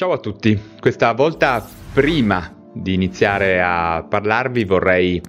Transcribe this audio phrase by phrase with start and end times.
[0.00, 5.20] Ciao a tutti, questa volta prima di iniziare a parlarvi vorrei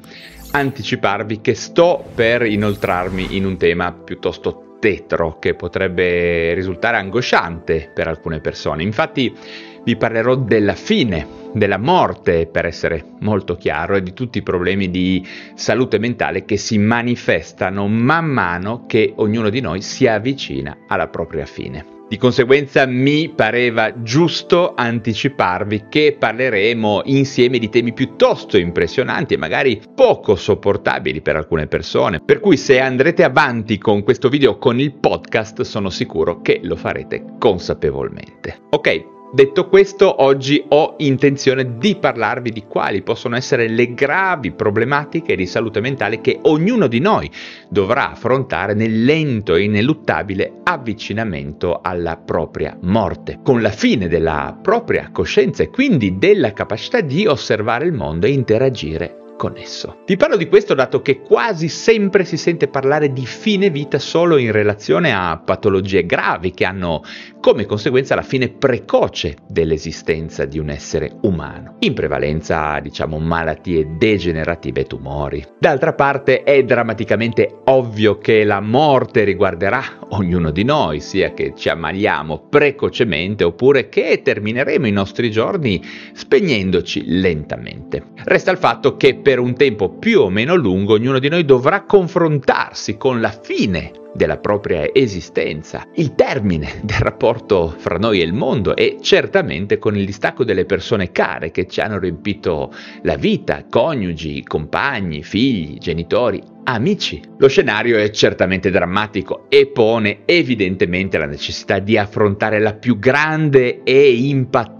[0.52, 8.08] anticiparvi che sto per inoltrarmi in un tema piuttosto tetro che potrebbe risultare angosciante per
[8.08, 8.84] alcune persone.
[8.84, 9.36] Infatti
[9.84, 14.90] vi parlerò della fine, della morte, per essere molto chiaro, e di tutti i problemi
[14.90, 21.10] di salute mentale che si manifestano man mano che ognuno di noi si avvicina alla
[21.10, 22.00] propria fine.
[22.12, 29.82] Di conseguenza mi pareva giusto anticiparvi che parleremo insieme di temi piuttosto impressionanti e magari
[29.96, 32.20] poco sopportabili per alcune persone.
[32.20, 36.76] Per cui se andrete avanti con questo video con il podcast sono sicuro che lo
[36.76, 38.64] farete consapevolmente.
[38.72, 45.38] Ok, Detto questo, oggi ho intenzione di parlarvi di quali possono essere le gravi problematiche
[45.38, 47.32] di salute mentale che ognuno di noi
[47.70, 55.12] dovrà affrontare nel lento e ineluttabile avvicinamento alla propria morte, con la fine della propria
[55.14, 60.04] coscienza e quindi della capacità di osservare il mondo e interagire con esso.
[60.06, 64.38] Ti parlo di questo dato che quasi sempre si sente parlare di fine vita solo
[64.38, 67.02] in relazione a patologie gravi che hanno
[67.40, 74.82] come conseguenza la fine precoce dell'esistenza di un essere umano, in prevalenza diciamo malattie degenerative
[74.82, 75.44] e tumori.
[75.58, 81.70] D'altra parte è drammaticamente ovvio che la morte riguarderà ognuno di noi, sia che ci
[81.70, 85.82] ammaliamo precocemente oppure che termineremo i nostri giorni
[86.14, 88.04] spegnendoci lentamente.
[88.24, 91.84] Resta il fatto che per un tempo più o meno lungo ognuno di noi dovrà
[91.84, 98.34] confrontarsi con la fine della propria esistenza, il termine del rapporto fra noi e il
[98.34, 103.66] mondo e certamente con il distacco delle persone care che ci hanno riempito la vita,
[103.70, 107.22] coniugi, compagni, figli, genitori, amici.
[107.38, 113.84] Lo scenario è certamente drammatico e pone evidentemente la necessità di affrontare la più grande
[113.84, 114.80] e impattante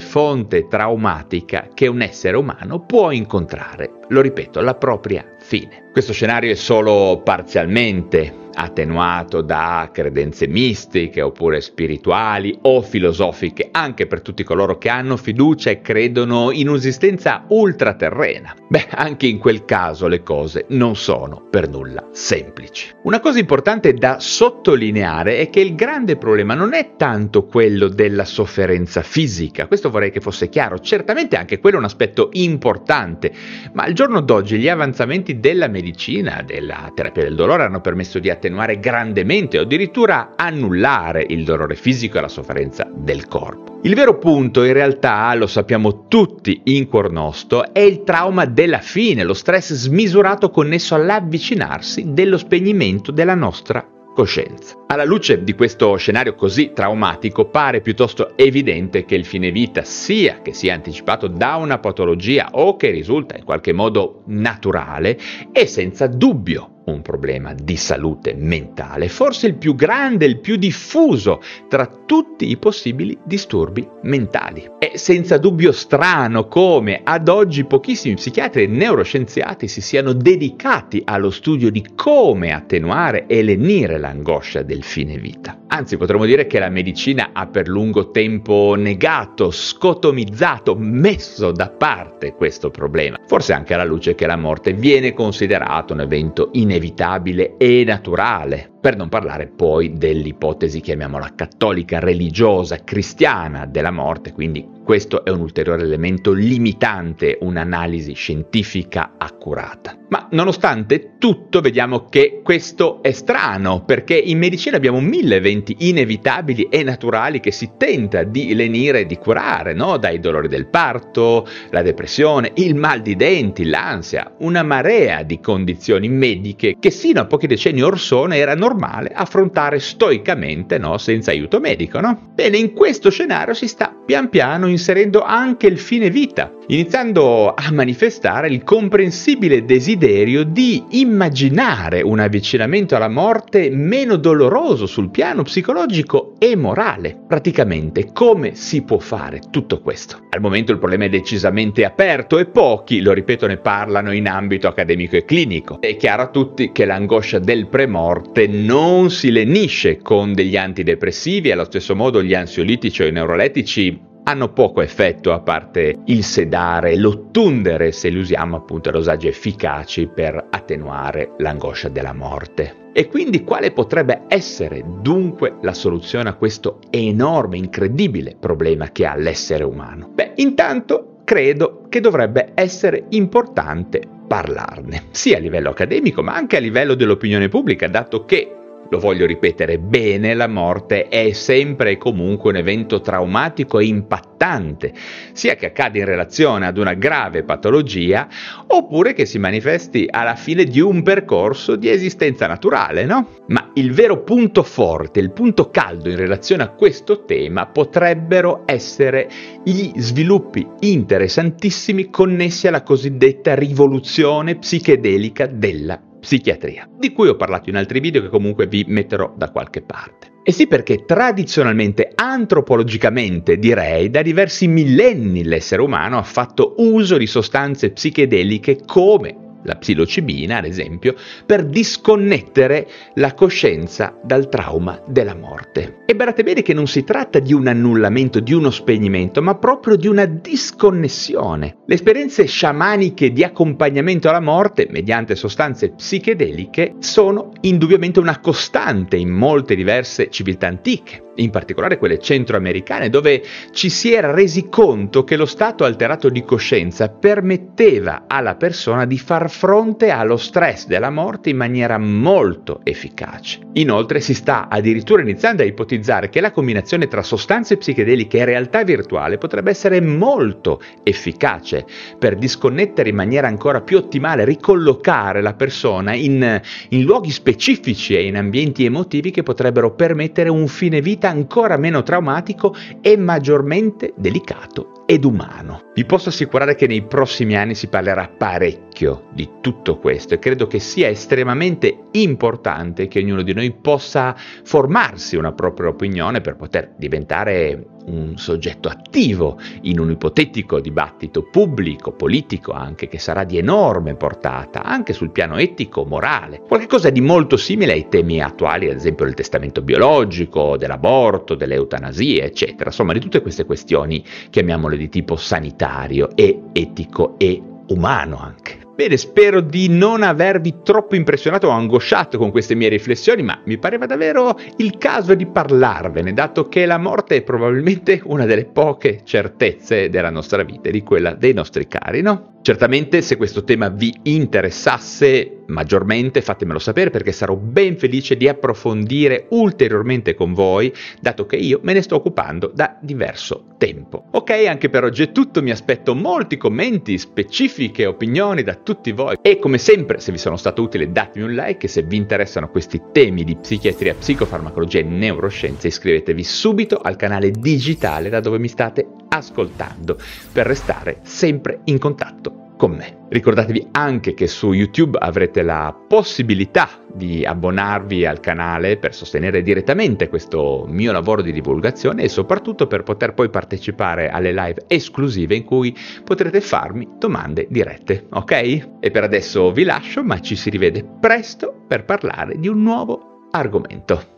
[0.00, 5.84] fonte traumatica che un essere umano può incontrare, lo ripeto, la propria fine.
[5.92, 14.22] Questo scenario è solo parzialmente attenuato da credenze mistiche oppure spirituali o filosofiche, anche per
[14.22, 18.54] tutti coloro che hanno fiducia e credono in un'esistenza ultraterrena.
[18.68, 22.90] Beh, anche in quel caso le cose non sono per nulla semplici.
[23.02, 28.24] Una cosa importante da sottolineare è che il grande problema non è tanto quello della
[28.24, 33.32] sofferenza fisica, questo vorrei che fosse chiaro, certamente anche quello è un aspetto importante,
[33.72, 38.78] ma giorno d'oggi gli avanzamenti della medicina, della terapia del dolore hanno permesso di attenuare
[38.78, 43.80] grandemente o addirittura annullare il dolore fisico e la sofferenza del corpo.
[43.82, 48.80] Il vero punto, in realtà, lo sappiamo tutti in cuor nostro, è il trauma della
[48.80, 54.76] fine, lo stress smisurato connesso all'avvicinarsi dello spegnimento della nostra coscienza.
[54.86, 60.40] Alla luce di questo scenario così traumatico pare piuttosto evidente che il fine vita sia
[60.40, 65.18] che sia anticipato da una patologia o che risulta in qualche modo naturale
[65.52, 71.40] è senza dubbio un problema di salute mentale, forse il più grande, il più diffuso
[71.68, 74.70] tra tutti i possibili disturbi mentali.
[74.78, 81.30] È senza dubbio strano come ad oggi pochissimi psichiatri e neuroscienziati si siano dedicati allo
[81.30, 85.62] studio di come attenuare e lenire l'angoscia del fine vita.
[85.68, 92.34] Anzi, potremmo dire che la medicina ha per lungo tempo negato, scotomizzato, messo da parte
[92.34, 97.84] questo problema, forse anche alla luce che la morte viene considerata un evento inevitabile e
[97.84, 105.30] naturale, per non parlare poi dell'ipotesi, chiamiamola cattolica, religiosa, cristiana della morte, quindi questo è
[105.30, 109.96] un ulteriore elemento limitante un'analisi scientifica accurata.
[110.10, 116.64] Ma nonostante tutto vediamo che questo è strano perché in medicina abbiamo mille eventi inevitabili
[116.64, 119.96] e naturali che si tenta di lenire e di curare, no?
[119.96, 126.10] dai dolori del parto, la depressione, il mal di denti, l'ansia, una marea di condizioni
[126.10, 130.98] mediche che sino a pochi decenni or sono era normale normale affrontare stoicamente, no?
[130.98, 132.00] senza aiuto medico.
[132.00, 132.32] No?
[132.34, 137.70] Bene, in questo scenario si sta pian piano inserendo anche il fine vita, iniziando a
[137.72, 146.34] manifestare il comprensibile desiderio di immaginare un avvicinamento alla morte meno doloroso sul piano psicologico
[146.38, 147.18] e morale.
[147.26, 150.26] Praticamente come si può fare tutto questo?
[150.30, 154.68] Al momento il problema è decisamente aperto e pochi, lo ripeto, ne parlano in ambito
[154.68, 155.80] accademico e clinico.
[155.80, 161.64] È chiaro a tutti che l'angoscia del premorte non si lenisce con degli antidepressivi, allo
[161.64, 167.92] stesso modo gli ansiolitici o i neurolettici hanno poco effetto a parte il sedare, l'ottundere
[167.92, 172.90] se li usiamo appunto dosaggi efficaci per attenuare l'angoscia della morte.
[172.94, 179.14] E quindi quale potrebbe essere dunque la soluzione a questo enorme, incredibile problema che ha
[179.14, 180.08] l'essere umano?
[180.14, 186.60] Beh, intanto credo che dovrebbe essere importante parlarne, sia a livello accademico ma anche a
[186.60, 192.50] livello dell'opinione pubblica, dato che lo voglio ripetere bene, la morte è sempre e comunque
[192.50, 194.92] un evento traumatico e impattante,
[195.32, 198.28] sia che accada in relazione ad una grave patologia,
[198.66, 203.28] oppure che si manifesti alla fine di un percorso di esistenza naturale, no?
[203.48, 209.28] Ma il vero punto forte, il punto caldo in relazione a questo tema potrebbero essere
[209.62, 217.76] gli sviluppi interessantissimi connessi alla cosiddetta rivoluzione psichedelica della psichiatria, di cui ho parlato in
[217.76, 220.32] altri video che comunque vi metterò da qualche parte.
[220.42, 227.26] E sì perché tradizionalmente, antropologicamente direi, da diversi millenni l'essere umano ha fatto uso di
[227.26, 231.14] sostanze psichedeliche come la psilocibina ad esempio,
[231.44, 236.02] per disconnettere la coscienza dal trauma della morte.
[236.06, 239.96] E badate bene che non si tratta di un annullamento, di uno spegnimento, ma proprio
[239.96, 241.78] di una disconnessione.
[241.86, 249.30] Le esperienze sciamaniche di accompagnamento alla morte mediante sostanze psichedeliche sono indubbiamente una costante in
[249.30, 255.36] molte diverse civiltà antiche in particolare quelle centroamericane, dove ci si era resi conto che
[255.36, 261.50] lo stato alterato di coscienza permetteva alla persona di far fronte allo stress della morte
[261.50, 263.60] in maniera molto efficace.
[263.74, 268.82] Inoltre si sta addirittura iniziando a ipotizzare che la combinazione tra sostanze psichedeliche e realtà
[268.82, 271.86] virtuale potrebbe essere molto efficace
[272.18, 278.26] per disconnettere in maniera ancora più ottimale, ricollocare la persona in, in luoghi specifici e
[278.26, 285.04] in ambienti emotivi che potrebbero permettere un fine vita ancora meno traumatico e maggiormente delicato
[285.06, 285.90] ed umano.
[285.94, 288.93] Vi posso assicurare che nei prossimi anni si parlerà parecchio
[289.32, 295.34] di tutto questo e credo che sia estremamente importante che ognuno di noi possa formarsi
[295.34, 302.70] una propria opinione per poter diventare un soggetto attivo in un ipotetico dibattito pubblico, politico
[302.70, 306.60] anche, che sarà di enorme portata, anche sul piano etico, morale.
[306.60, 312.90] Qualcosa di molto simile ai temi attuali, ad esempio del testamento biologico, dell'aborto, dell'eutanasia, eccetera.
[312.90, 318.83] Insomma, di tutte queste questioni, chiamiamole di tipo sanitario e etico e umano anche.
[318.94, 323.76] Bene, spero di non avervi troppo impressionato o angosciato con queste mie riflessioni, ma mi
[323.76, 329.22] pareva davvero il caso di parlarvene, dato che la morte è probabilmente una delle poche
[329.24, 332.52] certezze della nostra vita e di quella dei nostri cari, no?
[332.62, 339.46] Certamente se questo tema vi interessasse maggiormente fatemelo sapere perché sarò ben felice di approfondire
[339.50, 344.26] ulteriormente con voi dato che io me ne sto occupando da diverso tempo.
[344.32, 349.36] Ok, anche per oggi è tutto, mi aspetto molti commenti, specifiche opinioni da tutti voi
[349.40, 352.68] e come sempre se vi sono stato utile datemi un like e se vi interessano
[352.68, 358.68] questi temi di psichiatria, psicofarmacologia e neuroscienze iscrivetevi subito al canale digitale da dove mi
[358.68, 360.18] state ascoltando
[360.52, 363.22] per restare sempre in contatto con me.
[363.28, 370.28] Ricordatevi anche che su YouTube avrete la possibilità di abbonarvi al canale per sostenere direttamente
[370.28, 375.64] questo mio lavoro di divulgazione e soprattutto per poter poi partecipare alle live esclusive in
[375.64, 378.52] cui potrete farmi domande dirette, ok?
[379.00, 383.48] E per adesso vi lascio, ma ci si rivede presto per parlare di un nuovo
[383.50, 384.32] argomento.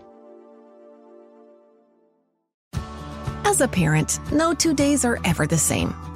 [3.45, 6.16] As a parent, no two days are ever the same.